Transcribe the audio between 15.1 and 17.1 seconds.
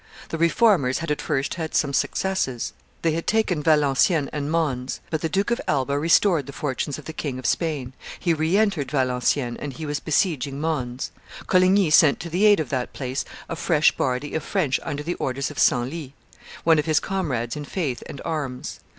orders of Senlis, one of his